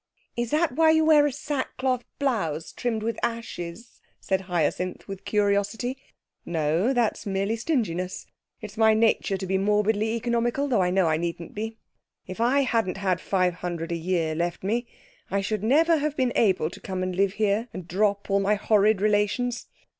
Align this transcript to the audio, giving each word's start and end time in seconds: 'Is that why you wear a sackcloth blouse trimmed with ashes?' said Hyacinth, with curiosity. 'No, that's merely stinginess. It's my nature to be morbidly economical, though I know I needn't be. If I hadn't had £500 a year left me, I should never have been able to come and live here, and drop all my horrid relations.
'Is 0.35 0.49
that 0.49 0.71
why 0.71 0.89
you 0.89 1.05
wear 1.05 1.27
a 1.27 1.31
sackcloth 1.31 2.03
blouse 2.17 2.71
trimmed 2.71 3.03
with 3.03 3.19
ashes?' 3.21 4.01
said 4.19 4.41
Hyacinth, 4.41 5.07
with 5.07 5.25
curiosity. 5.25 5.95
'No, 6.43 6.91
that's 6.91 7.27
merely 7.27 7.55
stinginess. 7.55 8.25
It's 8.61 8.77
my 8.77 8.95
nature 8.95 9.37
to 9.37 9.45
be 9.45 9.59
morbidly 9.59 10.15
economical, 10.15 10.67
though 10.67 10.81
I 10.81 10.89
know 10.89 11.05
I 11.05 11.17
needn't 11.17 11.53
be. 11.53 11.77
If 12.25 12.41
I 12.41 12.61
hadn't 12.61 12.97
had 12.97 13.19
£500 13.19 13.91
a 13.91 13.95
year 13.95 14.33
left 14.33 14.63
me, 14.63 14.87
I 15.29 15.39
should 15.39 15.61
never 15.63 15.97
have 15.97 16.17
been 16.17 16.33
able 16.35 16.71
to 16.71 16.79
come 16.81 17.03
and 17.03 17.15
live 17.15 17.33
here, 17.33 17.67
and 17.71 17.87
drop 17.87 18.27
all 18.31 18.39
my 18.39 18.55
horrid 18.55 19.01
relations. 19.01 19.67